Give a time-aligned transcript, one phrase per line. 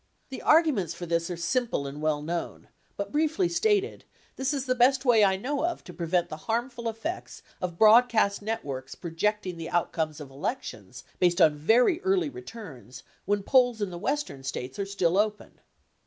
[0.29, 4.03] The arguments for this are simple and well known; but briefly stated,
[4.35, 8.09] this is the best way I know of to prevent the harmful effects of broad
[8.09, 13.91] cast networks projecting the outcome of elections, based on very early returns, when polls in
[13.91, 15.59] the Western States are still open.